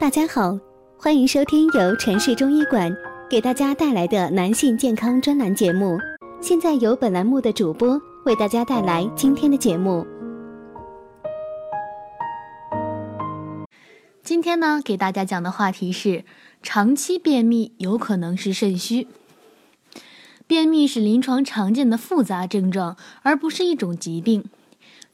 [0.00, 0.56] 大家好，
[0.96, 2.96] 欢迎收听由城市中医馆
[3.28, 5.98] 给大家带来的男性健康专栏节目。
[6.40, 10.06] 现在由本栏目的主播为大家带来今天的节目。
[14.22, 16.24] 今天呢，给大家讲的话题是
[16.62, 19.08] 长期便秘有可能是肾虚。
[20.46, 24.44] 便秘是临床常见的复杂症状，而不是一种疾病。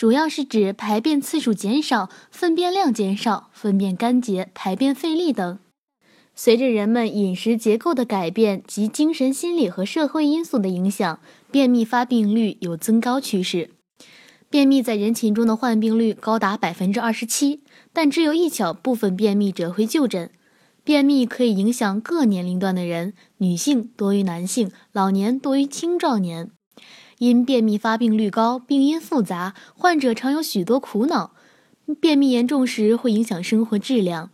[0.00, 5.58] 主要是指排便次数减少、粪便量减少、粪便干结、排便费力等。
[6.34, 13.72] 随着人们饮食结构的改变及精神心理和社会因素的影响，便秘发病率有增高趋势。
[14.48, 17.60] 便秘在人群中的患病率高达百分之二十七，
[17.92, 20.30] 但只有一小部分便秘者会就诊。
[20.82, 26.50] 便秘可以影响各年龄段的人，女性多于男性，老年多于青壮年。
[27.20, 31.32] 因便秘发病率高，病因复杂，患者常有许多苦恼。
[32.00, 34.30] 便秘严重时会影响生活质量。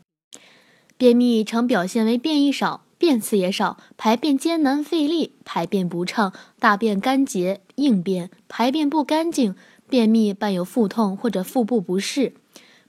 [0.96, 9.56] 便秘常表现为便意少、便次也少、排便艰难费力、排便不畅、大便干结硬便、排便不干净。
[9.89, 12.34] 便秘伴有腹痛或者腹部不适，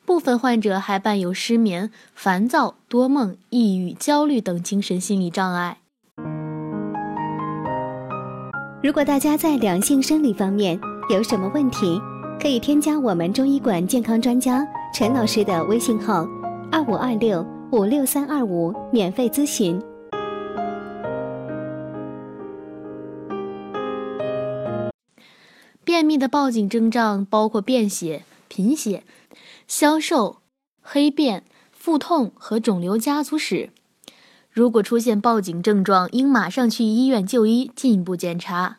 [0.05, 5.79] 部分患者还伴有失眠、烦躁、多梦、抑郁、焦虑等精神心理障碍。
[8.83, 11.99] 如果大家在两性生理方面有什么问题，
[12.39, 16.27] 可以添加我们中医馆健康专家陈老师的微信号：
[16.71, 19.81] 二五二六五六三二五，免费咨询。
[25.83, 29.03] 便秘的报警征兆包括便血、贫血、
[29.67, 30.37] 消瘦、
[30.81, 33.71] 黑便、腹痛和肿瘤家族史。
[34.57, 38.77] 如果出现报警症状，应马上去医院就医，进一步检查。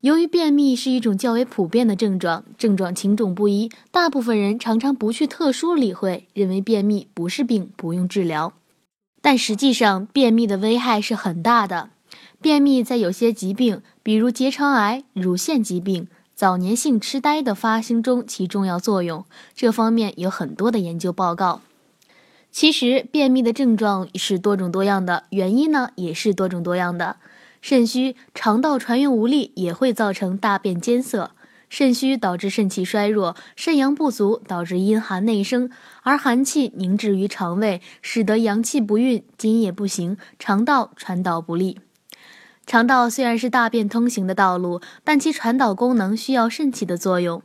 [0.00, 8.54] 由于便秘是一种较为普遍的症状，症状轻重不一，大部分人常常不去特殊理会，认为便秘不是病，不用治疗。
[9.20, 11.90] 但实际上，便秘的危害是很大的。
[12.40, 19.26] 便秘在有些疾病，比如结肠癌、乳腺疾病、早年性痴呆的发生中起重要作用。
[19.54, 21.60] 这方面有很多的研究报告。
[22.54, 27.16] 其实，便秘的症状是多种多样的，原因呢也是多种多样的。
[27.60, 31.32] 肾虚、肠道传运无力也会造成大便艰涩。
[31.68, 35.68] 肾虚导致肾气衰弱，肾阳不足导致阴寒内生，
[36.04, 41.80] 而寒气凝滞于肠胃，使得阳气不运，津液不行，肠道传导不利。
[42.64, 47.42] 肠道虽然是大便通行的道路，但其传导功能需要肾气的作用，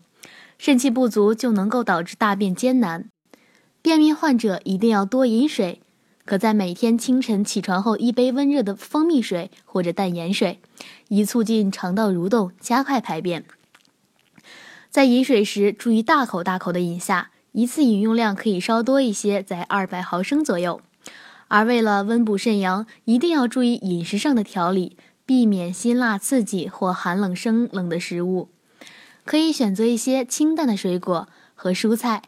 [0.59, 3.09] 肾气不足就能够导致大便艰难。
[3.81, 5.81] 便秘患者一定要多饮水，
[6.25, 10.59] 可在每天清晨起床后一杯温热的蜂蜜水或者淡盐水，
[11.07, 13.45] 以促进肠道蠕动，加快排便。
[14.89, 20.81] 在饮水时，注意大口大口的饮下，一次饮用量可以稍多一些，在二百毫升左右。
[21.47, 28.49] 而为了温补肾阳，一定要注意饮食上的调理，避免辛辣刺激或寒冷生冷的食物，
[29.25, 32.23] 可以选择一些清淡的水果和蔬菜。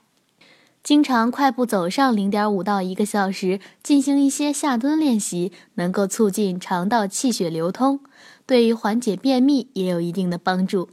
[0.83, 7.99] 经常快步走上零点五到一个小时，进行一些下蹲练习，能够促进肠道气血流通，
[8.47, 10.89] 对于缓解便秘也有一定的帮助。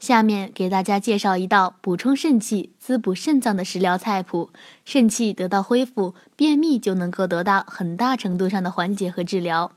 [0.00, 4.50] 下面给大家介绍一道补充肾气、滋补肾脏的食疗菜谱，
[4.86, 9.72] 肾气得到恢复，便秘就能够得到很大程度上的缓解和治疗。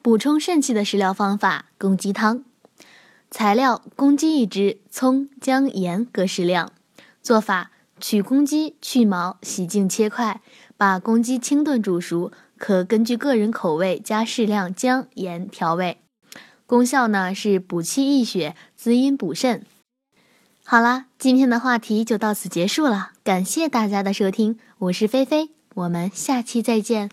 [0.00, 2.42] 补充肾气的食疗方法：公鸡汤。
[3.30, 6.72] 材料：公鸡一只，葱、姜、盐各适量。
[7.22, 7.72] 做法。
[7.98, 10.40] 取公鸡，去毛，洗净切块，
[10.76, 15.98] 把公鸡清炖煮熟，可根据个人口味加适量姜盐调味。
[16.66, 19.64] 功效呢是补气益血，滋阴补肾。
[20.64, 27.10] 好啦，今天的话题就到此结束了，感谢大家的收听，我是菲菲，我们下期再见。